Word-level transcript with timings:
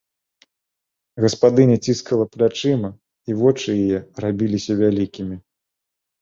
Гаспадыня 1.25 1.77
ціскала 1.89 2.25
плячыма, 2.35 2.89
і 3.31 3.37
вочы 3.43 3.67
яе 3.83 3.97
рабіліся 4.27 4.79
вялікімі. 4.81 5.35